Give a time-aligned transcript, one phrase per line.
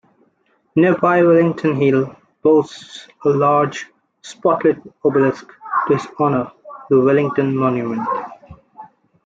[0.75, 3.85] Nearby Wellington Hill boasts a large,
[4.23, 5.45] spotlit obelisk
[5.87, 6.51] to his honour,
[6.89, 8.07] the Wellington Monument.